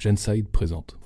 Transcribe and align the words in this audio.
Genside 0.00 0.48
présente. 0.48 0.96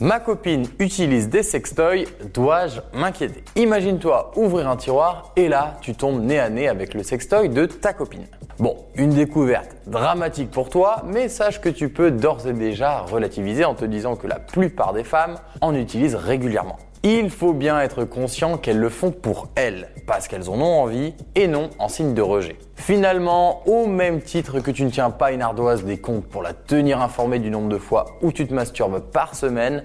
Ma 0.00 0.20
copine 0.20 0.66
utilise 0.78 1.30
des 1.30 1.42
sextoys, 1.42 2.04
dois-je 2.34 2.80
m'inquiéter? 2.92 3.42
Imagine-toi 3.56 4.32
ouvrir 4.36 4.68
un 4.68 4.76
tiroir 4.76 5.32
et 5.34 5.48
là, 5.48 5.78
tu 5.80 5.94
tombes 5.94 6.22
nez 6.22 6.38
à 6.38 6.50
nez 6.50 6.68
avec 6.68 6.92
le 6.92 7.02
sextoy 7.02 7.48
de 7.48 7.64
ta 7.64 7.94
copine. 7.94 8.26
Bon, 8.58 8.76
une 8.96 9.10
découverte 9.10 9.76
dramatique 9.86 10.50
pour 10.50 10.68
toi, 10.68 11.02
mais 11.06 11.28
sache 11.28 11.60
que 11.60 11.70
tu 11.70 11.88
peux 11.88 12.10
d'ores 12.10 12.46
et 12.46 12.52
déjà 12.52 13.00
relativiser 13.00 13.64
en 13.64 13.74
te 13.74 13.86
disant 13.86 14.14
que 14.14 14.26
la 14.26 14.38
plupart 14.38 14.92
des 14.92 15.04
femmes 15.04 15.38
en 15.62 15.74
utilisent 15.74 16.16
régulièrement. 16.16 16.76
Il 17.10 17.30
faut 17.30 17.54
bien 17.54 17.80
être 17.80 18.04
conscient 18.04 18.58
qu'elles 18.58 18.78
le 18.78 18.90
font 18.90 19.12
pour 19.12 19.48
elles, 19.54 19.88
parce 20.06 20.28
qu'elles 20.28 20.50
en 20.50 20.60
ont 20.60 20.82
envie 20.82 21.14
et 21.34 21.48
non 21.48 21.70
en 21.78 21.88
signe 21.88 22.12
de 22.12 22.20
rejet. 22.20 22.58
Finalement, 22.74 23.66
au 23.66 23.86
même 23.86 24.20
titre 24.20 24.60
que 24.60 24.70
tu 24.70 24.84
ne 24.84 24.90
tiens 24.90 25.08
pas 25.08 25.32
une 25.32 25.40
ardoise 25.40 25.84
des 25.84 25.96
comptes 25.96 26.26
pour 26.26 26.42
la 26.42 26.52
tenir 26.52 27.00
informée 27.00 27.38
du 27.38 27.48
nombre 27.48 27.70
de 27.70 27.78
fois 27.78 28.18
où 28.20 28.30
tu 28.30 28.46
te 28.46 28.52
masturbes 28.52 29.00
par 29.00 29.34
semaine, 29.34 29.84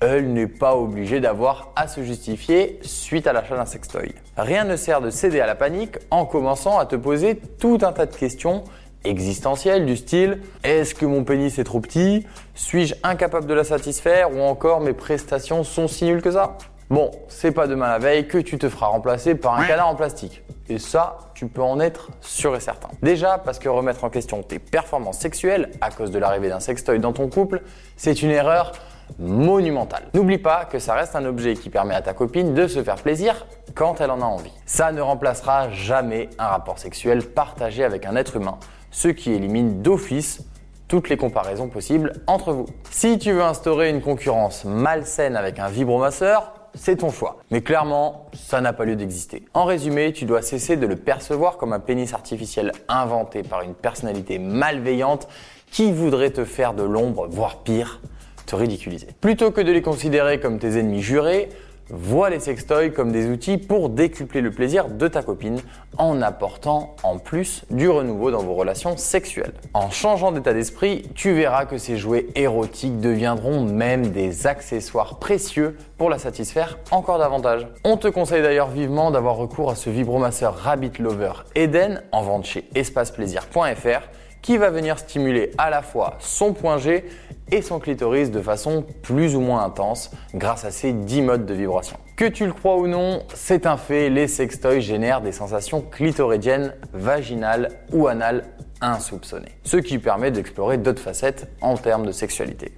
elle 0.00 0.32
n'est 0.32 0.46
pas 0.46 0.74
obligée 0.74 1.20
d'avoir 1.20 1.72
à 1.76 1.88
se 1.88 2.02
justifier 2.02 2.80
suite 2.80 3.26
à 3.26 3.34
l'achat 3.34 3.54
d'un 3.54 3.66
sextoy. 3.66 4.14
Rien 4.38 4.64
ne 4.64 4.76
sert 4.76 5.02
de 5.02 5.10
céder 5.10 5.40
à 5.40 5.46
la 5.46 5.54
panique 5.54 5.98
en 6.10 6.24
commençant 6.24 6.78
à 6.78 6.86
te 6.86 6.96
poser 6.96 7.38
tout 7.58 7.80
un 7.82 7.92
tas 7.92 8.06
de 8.06 8.16
questions 8.16 8.64
existentielles 9.04 9.86
du 9.86 9.96
style 9.96 10.40
est-ce 10.64 10.94
que 10.94 11.06
mon 11.06 11.24
pénis 11.24 11.58
est 11.58 11.64
trop 11.64 11.80
petit? 11.80 12.26
Suis-je 12.54 12.94
incapable 13.02 13.46
de 13.46 13.54
la 13.54 13.64
satisfaire? 13.64 14.34
Ou 14.34 14.40
encore 14.40 14.80
mes 14.80 14.92
prestations 14.92 15.64
sont 15.64 15.88
si 15.88 16.04
nulles 16.04 16.22
que 16.22 16.30
ça? 16.30 16.56
Bon, 16.90 17.10
c'est 17.28 17.52
pas 17.52 17.66
demain 17.66 17.88
la 17.88 17.98
veille 17.98 18.28
que 18.28 18.38
tu 18.38 18.58
te 18.58 18.68
feras 18.68 18.86
remplacer 18.86 19.34
par 19.34 19.58
un 19.58 19.64
canard 19.64 19.88
en 19.88 19.94
plastique. 19.94 20.42
Et 20.68 20.78
ça, 20.78 21.18
tu 21.34 21.46
peux 21.46 21.62
en 21.62 21.80
être 21.80 22.10
sûr 22.20 22.54
et 22.54 22.60
certain. 22.60 22.88
Déjà 23.02 23.38
parce 23.38 23.58
que 23.58 23.68
remettre 23.68 24.04
en 24.04 24.10
question 24.10 24.42
tes 24.42 24.58
performances 24.58 25.18
sexuelles 25.18 25.70
à 25.80 25.90
cause 25.90 26.10
de 26.10 26.18
l'arrivée 26.18 26.48
d'un 26.48 26.60
sextoy 26.60 26.98
dans 26.98 27.12
ton 27.12 27.28
couple, 27.28 27.62
c'est 27.96 28.22
une 28.22 28.30
erreur 28.30 28.72
monumentale. 29.18 30.04
N'oublie 30.14 30.38
pas 30.38 30.64
que 30.64 30.78
ça 30.78 30.94
reste 30.94 31.16
un 31.16 31.24
objet 31.24 31.54
qui 31.54 31.70
permet 31.70 31.94
à 31.94 32.02
ta 32.02 32.14
copine 32.14 32.54
de 32.54 32.66
se 32.66 32.82
faire 32.82 32.96
plaisir 32.96 33.46
quand 33.74 34.00
elle 34.00 34.10
en 34.10 34.20
a 34.20 34.24
envie. 34.24 34.52
Ça 34.66 34.92
ne 34.92 35.00
remplacera 35.00 35.70
jamais 35.70 36.30
un 36.38 36.46
rapport 36.46 36.78
sexuel 36.78 37.22
partagé 37.22 37.84
avec 37.84 38.06
un 38.06 38.16
être 38.16 38.36
humain, 38.36 38.58
ce 38.90 39.08
qui 39.08 39.32
élimine 39.32 39.82
d'office 39.82 40.44
toutes 40.88 41.08
les 41.08 41.16
comparaisons 41.16 41.68
possibles 41.68 42.12
entre 42.26 42.52
vous. 42.52 42.66
Si 42.90 43.18
tu 43.18 43.32
veux 43.32 43.42
instaurer 43.42 43.88
une 43.88 44.02
concurrence 44.02 44.64
malsaine 44.64 45.36
avec 45.36 45.58
un 45.58 45.68
vibromasseur, 45.68 46.52
c'est 46.74 46.96
ton 46.96 47.10
choix. 47.10 47.38
Mais 47.50 47.62
clairement, 47.62 48.26
ça 48.34 48.60
n'a 48.60 48.72
pas 48.72 48.84
lieu 48.84 48.96
d'exister. 48.96 49.44
En 49.54 49.64
résumé, 49.64 50.12
tu 50.12 50.24
dois 50.24 50.42
cesser 50.42 50.76
de 50.76 50.86
le 50.86 50.96
percevoir 50.96 51.56
comme 51.56 51.72
un 51.72 51.80
pénis 51.80 52.12
artificiel 52.14 52.72
inventé 52.88 53.42
par 53.42 53.62
une 53.62 53.74
personnalité 53.74 54.38
malveillante 54.38 55.28
qui 55.70 55.92
voudrait 55.92 56.30
te 56.30 56.44
faire 56.44 56.74
de 56.74 56.82
l'ombre, 56.82 57.26
voire 57.28 57.62
pire, 57.62 58.00
te 58.46 58.56
ridiculiser. 58.56 59.08
Plutôt 59.20 59.50
que 59.50 59.60
de 59.60 59.72
les 59.72 59.82
considérer 59.82 60.40
comme 60.40 60.58
tes 60.58 60.78
ennemis 60.78 61.02
jurés, 61.02 61.48
vois 61.92 62.30
les 62.30 62.40
sextoys 62.40 62.90
comme 62.90 63.12
des 63.12 63.28
outils 63.28 63.58
pour 63.58 63.90
décupler 63.90 64.40
le 64.40 64.50
plaisir 64.50 64.88
de 64.88 65.06
ta 65.08 65.22
copine 65.22 65.60
en 65.98 66.22
apportant 66.22 66.96
en 67.02 67.18
plus 67.18 67.64
du 67.70 67.88
renouveau 67.88 68.30
dans 68.30 68.42
vos 68.42 68.54
relations 68.54 68.96
sexuelles. 68.96 69.52
En 69.74 69.90
changeant 69.90 70.32
d'état 70.32 70.54
d'esprit, 70.54 71.02
tu 71.14 71.32
verras 71.32 71.66
que 71.66 71.76
ces 71.76 71.98
jouets 71.98 72.26
érotiques 72.34 72.98
deviendront 72.98 73.62
même 73.62 74.10
des 74.10 74.46
accessoires 74.46 75.18
précieux 75.18 75.76
pour 75.98 76.08
la 76.08 76.18
satisfaire 76.18 76.78
encore 76.90 77.18
davantage. 77.18 77.68
On 77.84 77.98
te 77.98 78.08
conseille 78.08 78.42
d'ailleurs 78.42 78.70
vivement 78.70 79.10
d'avoir 79.10 79.36
recours 79.36 79.70
à 79.70 79.74
ce 79.74 79.90
vibromasseur 79.90 80.56
Rabbit 80.56 80.92
Lover 80.98 81.32
Eden 81.54 82.02
en 82.10 82.22
vente 82.22 82.46
chez 82.46 82.64
espaceplaisir.fr 82.74 84.08
qui 84.40 84.56
va 84.56 84.70
venir 84.70 84.98
stimuler 84.98 85.52
à 85.56 85.70
la 85.70 85.82
fois 85.82 86.16
son 86.18 86.52
point 86.52 86.78
G 86.78 87.04
et 87.52 87.62
son 87.62 87.78
clitoris 87.78 88.30
de 88.30 88.40
façon 88.40 88.84
plus 89.02 89.36
ou 89.36 89.40
moins 89.40 89.62
intense 89.62 90.10
grâce 90.34 90.64
à 90.64 90.70
ces 90.70 90.92
10 90.92 91.22
modes 91.22 91.46
de 91.46 91.54
vibration. 91.54 91.98
Que 92.16 92.24
tu 92.24 92.46
le 92.46 92.52
crois 92.52 92.76
ou 92.76 92.88
non, 92.88 93.22
c'est 93.34 93.66
un 93.66 93.76
fait, 93.76 94.08
les 94.08 94.26
sextoys 94.26 94.80
génèrent 94.80 95.20
des 95.20 95.32
sensations 95.32 95.82
clitoridiennes, 95.82 96.74
vaginales 96.92 97.68
ou 97.92 98.08
anales 98.08 98.44
insoupçonnées. 98.80 99.52
Ce 99.64 99.76
qui 99.76 99.98
permet 99.98 100.30
d'explorer 100.30 100.78
d'autres 100.78 101.02
facettes 101.02 101.48
en 101.60 101.76
termes 101.76 102.06
de 102.06 102.12
sexualité. 102.12 102.72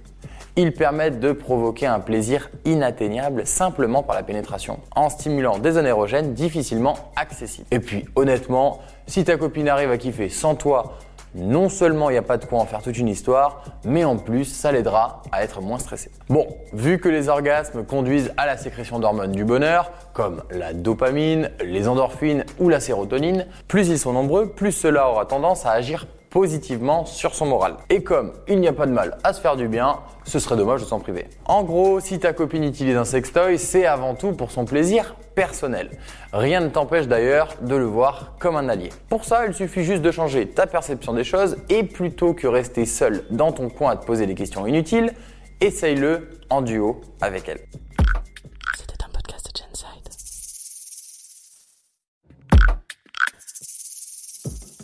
Ils 0.57 0.73
permettent 0.73 1.19
de 1.19 1.33
provoquer 1.33 1.85
un 1.85 1.99
plaisir 1.99 2.49
inatteignable 2.63 3.45
simplement 3.45 4.03
par 4.03 4.15
la 4.15 4.23
pénétration, 4.23 4.79
en 4.95 5.09
stimulant 5.09 5.57
des 5.57 5.71
zones 5.71 5.85
érogènes 5.85 6.33
difficilement 6.33 6.95
accessibles. 7.17 7.67
Et 7.71 7.79
puis 7.79 8.05
honnêtement, 8.15 8.79
si 9.07 9.25
ta 9.25 9.35
copine 9.35 9.67
arrive 9.67 9.91
à 9.91 9.97
kiffer 9.97 10.29
sans 10.29 10.55
toi, 10.55 10.97
non 11.35 11.69
seulement 11.69 12.09
il 12.09 12.13
n'y 12.13 12.19
a 12.19 12.23
pas 12.23 12.37
de 12.37 12.45
quoi 12.45 12.59
en 12.59 12.65
faire 12.65 12.81
toute 12.81 12.97
une 12.97 13.07
histoire, 13.07 13.63
mais 13.83 14.03
en 14.03 14.17
plus 14.17 14.45
ça 14.45 14.71
l'aidera 14.71 15.21
à 15.31 15.43
être 15.43 15.61
moins 15.61 15.77
stressé. 15.77 16.09
Bon, 16.29 16.47
vu 16.73 16.99
que 16.99 17.09
les 17.09 17.29
orgasmes 17.29 17.85
conduisent 17.85 18.33
à 18.37 18.45
la 18.45 18.57
sécrétion 18.57 18.99
d'hormones 18.99 19.33
du 19.33 19.45
bonheur, 19.45 19.91
comme 20.13 20.43
la 20.49 20.73
dopamine, 20.73 21.51
les 21.63 21.87
endorphines 21.87 22.45
ou 22.59 22.69
la 22.69 22.79
sérotonine, 22.79 23.45
plus 23.67 23.89
ils 23.89 23.99
sont 23.99 24.13
nombreux, 24.13 24.49
plus 24.49 24.71
cela 24.71 25.09
aura 25.09 25.25
tendance 25.25 25.65
à 25.65 25.71
agir 25.71 26.07
positivement 26.35 27.05
sur 27.05 27.33
son 27.33 27.45
moral. 27.45 27.77
Et 27.89 28.03
comme 28.03 28.33
il 28.49 28.59
n'y 28.59 28.67
a 28.67 28.73
pas 28.73 28.87
de 28.87 28.91
mal 28.91 29.17
à 29.23 29.31
se 29.31 29.39
faire 29.39 29.55
du 29.55 29.69
bien, 29.69 29.99
ce 30.25 30.37
serait 30.37 30.57
dommage 30.57 30.81
de 30.81 30.85
s'en 30.85 30.99
priver. 30.99 31.27
En 31.45 31.63
gros, 31.63 32.01
si 32.01 32.19
ta 32.19 32.33
copine 32.33 32.65
utilise 32.65 32.97
un 32.97 33.05
sextoy, 33.05 33.57
c'est 33.57 33.85
avant 33.85 34.15
tout 34.15 34.33
pour 34.33 34.51
son 34.51 34.65
plaisir 34.65 35.15
personnel. 35.33 35.91
Rien 36.33 36.59
ne 36.59 36.67
t'empêche 36.67 37.07
d'ailleurs 37.07 37.55
de 37.61 37.77
le 37.77 37.85
voir 37.85 38.33
comme 38.37 38.57
un 38.57 38.67
allié. 38.67 38.89
Pour 39.07 39.23
ça, 39.23 39.45
il 39.47 39.53
suffit 39.53 39.85
juste 39.85 40.01
de 40.01 40.11
changer 40.11 40.49
ta 40.49 40.67
perception 40.67 41.13
des 41.13 41.23
choses 41.23 41.55
et 41.69 41.83
plutôt 41.83 42.33
que 42.33 42.47
rester 42.47 42.83
seul 42.83 43.23
dans 43.31 43.53
ton 43.53 43.69
coin 43.69 43.91
à 43.91 43.95
te 43.95 44.05
poser 44.05 44.25
des 44.27 44.35
questions 44.35 44.67
inutiles, 44.67 45.13
essaye-le 45.61 46.31
en 46.49 46.61
duo 46.61 46.99
avec 47.21 47.47
elle. 47.47 47.61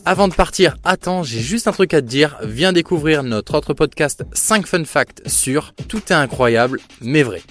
Avant 0.04 0.28
de 0.28 0.34
partir, 0.34 0.78
attends, 0.84 1.22
j'ai 1.22 1.42
juste 1.42 1.68
un 1.68 1.72
truc 1.72 1.94
à 1.94 2.02
te 2.02 2.08
dire. 2.08 2.38
Viens 2.42 2.74
découvrir 2.74 3.22
notre 3.22 3.56
autre 3.56 3.76
podcast 3.76 4.24
5 4.34 4.66
fun 4.66 4.84
facts 4.84 5.22
sur 5.28 5.74
Tout 5.88 6.02
est 6.10 6.14
incroyable 6.14 6.80
mais 7.02 7.22
vrai. 7.22 7.44